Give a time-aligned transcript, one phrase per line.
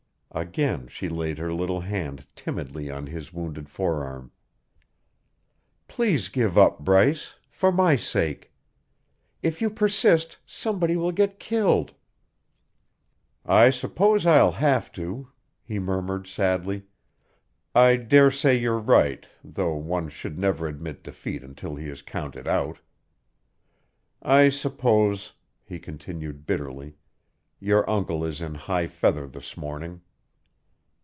[0.33, 4.31] Again she laid her little hand timidly on his wounded forearm.
[5.89, 8.53] "Please give up, Bryce for my sake.
[9.43, 11.93] If you persist, somebody will get killed."
[13.45, 15.27] "I suppose I'll have to,"
[15.65, 16.83] he murmured sadly.
[17.75, 22.47] "I dare say you're right, though one should never admit defeat until he is counted
[22.47, 22.79] out.
[24.21, 26.95] I suppose," he continued bitterly,
[27.59, 29.99] "your uncle is in high feather this morning."